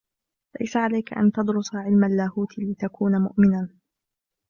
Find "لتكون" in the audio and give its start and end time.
2.59-3.21